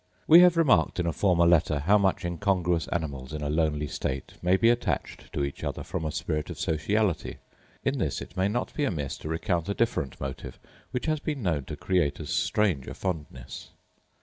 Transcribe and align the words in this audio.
We 0.25 0.39
have 0.39 0.57
remarked 0.57 0.99
in 0.99 1.05
a 1.05 1.13
former 1.13 1.45
letter 1.45 1.81
how 1.81 1.99
much 1.99 2.25
incongruous 2.25 2.87
animals, 2.87 3.33
in 3.33 3.43
a 3.43 3.51
lonely 3.51 3.85
state, 3.85 4.33
may 4.41 4.57
be 4.57 4.71
attached 4.71 5.31
to 5.33 5.43
each 5.45 5.63
other 5.63 5.83
from 5.83 6.05
a 6.05 6.11
spirit 6.11 6.49
of 6.49 6.57
sociality; 6.59 7.37
in 7.85 7.99
this 7.99 8.19
it 8.19 8.35
may 8.35 8.47
not 8.47 8.73
be 8.73 8.83
amiss 8.83 9.15
to 9.19 9.29
recount 9.29 9.69
a 9.69 9.75
different 9.75 10.19
motive 10.19 10.57
which 10.89 11.05
has 11.05 11.19
been 11.19 11.43
known 11.43 11.65
to 11.65 11.75
create 11.77 12.19
as 12.19 12.31
strange 12.31 12.87
a 12.87 12.95
fondness. 12.95 13.69